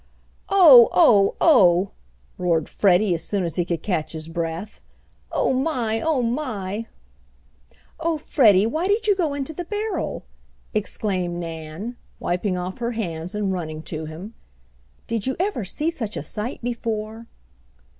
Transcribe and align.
"Oh! 0.49 0.89
oh! 0.93 1.35
oh!" 1.39 1.91
roared 2.39 2.67
Freddie 2.67 3.13
as 3.13 3.23
soon 3.23 3.43
as 3.43 3.55
he 3.55 3.63
could 3.63 3.83
catch 3.83 4.13
his 4.13 4.27
breath. 4.27 4.81
"Oh, 5.31 5.53
my! 5.53 6.01
oh, 6.03 6.23
my!" 6.23 6.87
"Oh, 7.99 8.17
Freddie, 8.17 8.65
why 8.65 8.87
did 8.87 9.05
you 9.05 9.15
go 9.15 9.35
into 9.35 9.53
the 9.53 9.65
barrel?" 9.65 10.25
exclaimed 10.73 11.35
Nan, 11.35 11.97
wiping 12.19 12.57
off 12.57 12.79
her 12.79 12.93
hands 12.93 13.35
and 13.35 13.53
running 13.53 13.83
to 13.83 14.05
him. 14.05 14.33
"Did 15.05 15.27
you 15.27 15.35
ever 15.39 15.63
see 15.63 15.91
such 15.91 16.17
a 16.17 16.23
sight 16.23 16.63
before?" 16.63 17.27